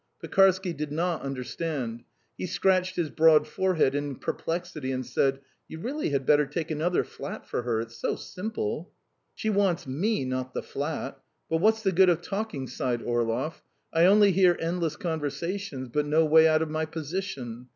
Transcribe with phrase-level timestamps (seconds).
[0.19, 2.03] Pekarsky did not understand;
[2.35, 7.03] he scratched his broad forehead in perplexity and said: "You really had better take another
[7.03, 7.79] flat for her.
[7.81, 8.91] It's so simple!"
[9.35, 11.19] "She wants me, not the flat.
[11.51, 13.61] But what's the good of talking?" sighed Orlov.
[13.93, 17.67] "I only hear endless conversations, but no way out of my position.